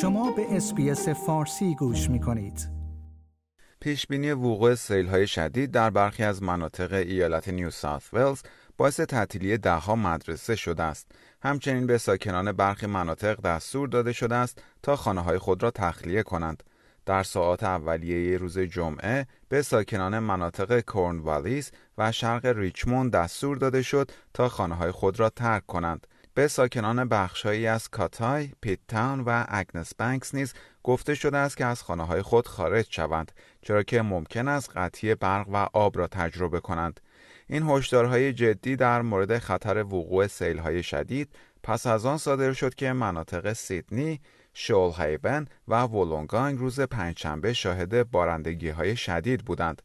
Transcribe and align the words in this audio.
شما 0.00 0.30
به 0.30 0.56
SBS 0.56 1.08
فارسی 1.08 1.74
گوش 1.74 2.10
می 2.10 2.20
کنید. 2.20 2.68
پیش 3.80 4.06
بینی 4.06 4.32
وقوع 4.32 4.74
سیل 4.74 5.06
های 5.06 5.26
شدید 5.26 5.70
در 5.70 5.90
برخی 5.90 6.24
از 6.24 6.42
مناطق 6.42 6.92
ایالت 6.92 7.48
نیو 7.48 7.70
ساوت 7.70 8.14
ولز 8.14 8.42
باعث 8.76 9.00
تعطیلی 9.00 9.58
دهها 9.58 9.96
مدرسه 9.96 10.56
شده 10.56 10.82
است. 10.82 11.12
همچنین 11.42 11.86
به 11.86 11.98
ساکنان 11.98 12.52
برخی 12.52 12.86
مناطق 12.86 13.40
دستور 13.40 13.88
داده 13.88 14.12
شده 14.12 14.34
است 14.34 14.62
تا 14.82 14.96
خانه 14.96 15.20
های 15.20 15.38
خود 15.38 15.62
را 15.62 15.70
تخلیه 15.70 16.22
کنند. 16.22 16.62
در 17.06 17.22
ساعات 17.22 17.62
اولیه 17.62 18.38
روز 18.38 18.58
جمعه 18.58 19.26
به 19.48 19.62
ساکنان 19.62 20.18
مناطق 20.18 20.80
کورنوالیس 20.80 21.70
و 21.98 22.12
شرق 22.12 22.46
ریچموند 22.46 23.12
دستور 23.12 23.56
داده 23.56 23.82
شد 23.82 24.10
تا 24.34 24.48
خانه 24.48 24.74
های 24.74 24.90
خود 24.90 25.20
را 25.20 25.30
ترک 25.30 25.66
کنند. 25.66 26.06
به 26.34 26.48
ساکنان 26.48 27.08
بخشهایی 27.08 27.66
از 27.66 27.88
کاتای، 27.88 28.50
پیت 28.60 28.78
تاون 28.88 29.20
و 29.20 29.44
اگنس 29.48 29.94
بانکس 29.94 30.34
نیز 30.34 30.54
گفته 30.82 31.14
شده 31.14 31.36
است 31.36 31.56
که 31.56 31.64
از 31.64 31.82
خانه 31.82 32.06
های 32.06 32.22
خود 32.22 32.46
خارج 32.46 32.86
شوند 32.90 33.32
چرا 33.62 33.82
که 33.82 34.02
ممکن 34.02 34.48
است 34.48 34.70
قطعی 34.76 35.14
برق 35.14 35.48
و 35.48 35.68
آب 35.72 35.98
را 35.98 36.06
تجربه 36.06 36.60
کنند. 36.60 37.00
این 37.46 37.62
هشدارهای 37.62 38.32
جدی 38.32 38.76
در 38.76 39.02
مورد 39.02 39.38
خطر 39.38 39.78
وقوع 39.78 40.26
های 40.42 40.82
شدید 40.82 41.28
پس 41.62 41.86
از 41.86 42.06
آن 42.06 42.18
صادر 42.18 42.52
شد 42.52 42.74
که 42.74 42.92
مناطق 42.92 43.52
سیدنی، 43.52 44.20
شول 44.54 44.92
هیبن 44.98 45.46
و 45.68 45.82
ولونگانگ 45.82 46.58
روز 46.58 46.80
پنجشنبه 46.80 47.52
شاهد 47.52 48.10
بارندگی 48.10 48.68
های 48.68 48.96
شدید 48.96 49.44
بودند. 49.44 49.82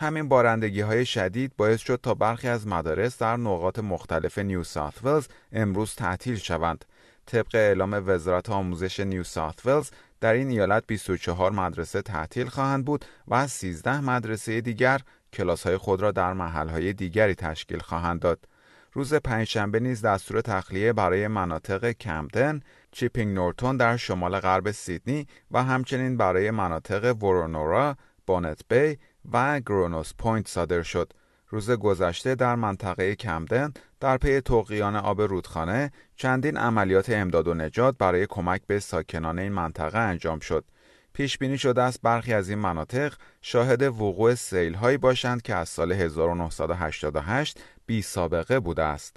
همین 0.00 0.28
بارندگی 0.28 0.80
های 0.80 1.06
شدید 1.06 1.52
باعث 1.56 1.80
شد 1.80 2.00
تا 2.02 2.14
برخی 2.14 2.48
از 2.48 2.66
مدارس 2.66 3.18
در 3.18 3.36
نقاط 3.36 3.78
مختلف 3.78 4.38
نیو 4.38 4.64
ساوت 4.64 5.04
ولز 5.04 5.26
امروز 5.52 5.94
تعطیل 5.94 6.36
شوند. 6.36 6.84
طبق 7.26 7.54
اعلام 7.54 8.02
وزارت 8.06 8.50
آموزش 8.50 9.00
نیو 9.00 9.24
ساوت 9.24 9.66
ولز 9.66 9.90
در 10.20 10.32
این 10.32 10.48
ایالت 10.48 10.84
24 10.86 11.52
مدرسه 11.52 12.02
تعطیل 12.02 12.46
خواهند 12.46 12.84
بود 12.84 13.04
و 13.28 13.46
13 13.46 14.00
مدرسه 14.00 14.60
دیگر 14.60 15.00
کلاس 15.32 15.66
های 15.66 15.76
خود 15.76 16.02
را 16.02 16.10
در 16.12 16.32
محل 16.32 16.68
های 16.68 16.92
دیگری 16.92 17.34
تشکیل 17.34 17.78
خواهند 17.78 18.20
داد. 18.20 18.48
روز 18.92 19.14
پنجشنبه 19.14 19.80
نیز 19.80 20.02
دستور 20.02 20.40
تخلیه 20.40 20.92
برای 20.92 21.28
مناطق 21.28 21.90
کمدن، 21.90 22.60
چیپینگ 22.92 23.34
نورتون 23.34 23.76
در 23.76 23.96
شمال 23.96 24.40
غرب 24.40 24.70
سیدنی 24.70 25.26
و 25.50 25.64
همچنین 25.64 26.16
برای 26.16 26.50
مناطق 26.50 27.16
ورونورا، 27.22 27.96
بانت 28.26 28.60
بی 28.68 28.98
و 29.32 29.60
گرونوس 29.60 30.12
پوینت 30.18 30.48
صادر 30.48 30.82
شد. 30.82 31.12
روز 31.48 31.70
گذشته 31.70 32.34
در 32.34 32.54
منطقه 32.54 33.14
کمدن 33.14 33.72
در 34.00 34.16
پی 34.16 34.40
طغیان 34.40 34.96
آب 34.96 35.22
رودخانه 35.22 35.92
چندین 36.16 36.56
عملیات 36.56 37.10
امداد 37.10 37.48
و 37.48 37.54
نجات 37.54 37.98
برای 37.98 38.26
کمک 38.26 38.62
به 38.66 38.80
ساکنان 38.80 39.38
این 39.38 39.52
منطقه 39.52 39.98
انجام 39.98 40.38
شد. 40.38 40.64
پیش 41.12 41.38
بینی 41.38 41.58
شده 41.58 41.82
است 41.82 42.02
برخی 42.02 42.32
از 42.32 42.48
این 42.48 42.58
مناطق 42.58 43.14
شاهد 43.42 43.82
وقوع 43.82 44.34
سیل 44.34 44.74
هایی 44.74 44.98
باشند 44.98 45.42
که 45.42 45.54
از 45.54 45.68
سال 45.68 45.92
1988 45.92 47.60
بی 47.86 48.02
سابقه 48.02 48.60
بوده 48.60 48.82
است. 48.82 49.16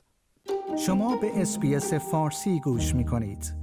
شما 0.85 1.17
به 1.17 1.41
SBS 1.41 1.93
فارسی 1.93 2.59
گوش 2.59 2.95
می 2.95 3.05
کنید. 3.05 3.60